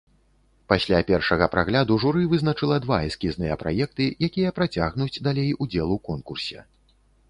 Пасля 0.71 1.01
першага 1.09 1.47
прагляду 1.57 1.99
журы 2.05 2.25
вызначыла 2.33 2.81
два 2.87 2.99
эскізныя 3.11 3.61
праекты, 3.63 4.11
якія 4.31 4.49
працягнуць 4.59 5.15
далей 5.31 5.57
удзел 5.65 5.87
у 5.99 6.05
конкурсе. 6.13 6.71